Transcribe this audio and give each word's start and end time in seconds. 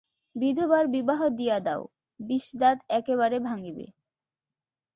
বিধবার 0.35 0.85
বিবাহ 0.87 1.19
দিয়া 1.37 1.57
দাও–বিষদাঁত 1.59 2.79
একেবারে 2.89 3.37
ভাঙিবে। 3.39 3.85